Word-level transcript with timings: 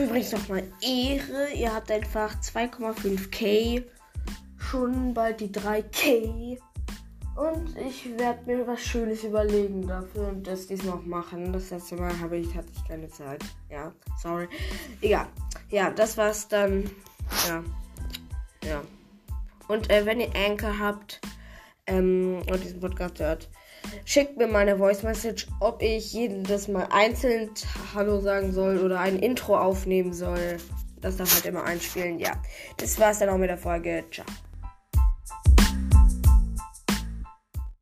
übrigens 0.00 0.32
nochmal 0.32 0.64
Ehre. 0.80 1.52
Ihr 1.54 1.74
habt 1.74 1.90
einfach 1.90 2.34
2,5k. 2.40 3.84
Schon 4.58 5.14
bald 5.14 5.40
die 5.40 5.48
3k. 5.48 6.58
Und 7.36 7.76
ich 7.76 8.16
werde 8.16 8.46
mir 8.46 8.66
was 8.66 8.80
Schönes 8.80 9.24
überlegen 9.24 9.86
dafür 9.86 10.28
und 10.28 10.46
das 10.46 10.68
diesmal 10.68 10.98
auch 10.98 11.04
machen. 11.04 11.52
Das 11.52 11.70
letzte 11.70 11.96
Mal 11.96 12.18
habe 12.20 12.36
ich, 12.36 12.54
hatte 12.54 12.68
ich 12.72 12.88
keine 12.88 13.08
Zeit. 13.08 13.44
Ja, 13.68 13.92
sorry. 14.22 14.48
Egal. 15.00 15.26
Ja, 15.70 15.90
das 15.90 16.16
war's 16.16 16.46
dann. 16.46 16.88
Ja. 17.48 17.64
Ja. 18.64 18.82
Und 19.66 19.90
äh, 19.90 20.06
wenn 20.06 20.20
ihr 20.20 20.30
Anchor 20.36 20.78
habt 20.78 21.20
ähm, 21.86 22.42
und 22.50 22.62
diesen 22.62 22.80
Podcast 22.80 23.20
hört, 23.20 23.48
schickt 24.04 24.36
mir 24.36 24.46
mal 24.46 24.60
eine 24.60 24.78
Voice 24.78 25.02
Message, 25.02 25.46
ob 25.60 25.82
ich 25.82 26.12
jedes 26.12 26.68
Mal 26.68 26.88
einzeln 26.90 27.50
Hallo 27.94 28.20
sagen 28.20 28.52
soll 28.52 28.78
oder 28.78 29.00
ein 29.00 29.18
Intro 29.18 29.58
aufnehmen 29.58 30.12
soll. 30.12 30.58
Das 31.00 31.16
darf 31.16 31.34
halt 31.34 31.44
immer 31.44 31.64
einspielen. 31.64 32.18
Ja, 32.18 32.32
das 32.78 32.98
war's 32.98 33.18
dann 33.18 33.28
auch 33.28 33.36
mit 33.36 33.50
der 33.50 33.58
Folge. 33.58 34.04
Ciao. 34.10 34.24